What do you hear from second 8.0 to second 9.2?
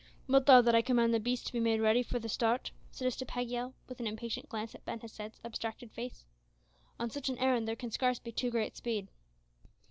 be too great speed."